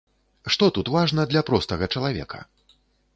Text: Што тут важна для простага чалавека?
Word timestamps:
Што 0.53 0.69
тут 0.77 0.87
важна 0.95 1.25
для 1.33 1.43
простага 1.49 1.91
чалавека? 1.99 2.39